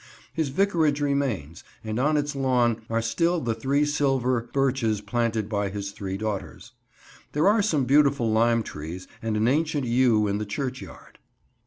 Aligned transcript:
His 0.33 0.49
vicarage 0.49 0.99
remains, 0.99 1.63
and 1.83 1.99
on 1.99 2.17
its 2.17 2.35
lawn 2.35 2.81
are 2.89 3.03
still 3.03 3.39
the 3.39 3.53
three 3.53 3.85
silver 3.85 4.49
birches 4.51 4.99
planted 4.99 5.47
by 5.47 5.69
his 5.69 5.91
three 5.91 6.17
daughters. 6.17 6.71
There 7.33 7.47
are 7.47 7.61
some 7.61 7.85
beautiful 7.85 8.31
lime 8.31 8.63
trees 8.63 9.07
and 9.21 9.37
an 9.37 9.47
ancient 9.47 9.85
yew 9.85 10.25
in 10.25 10.39
the 10.39 10.45
churchyard. 10.47 11.19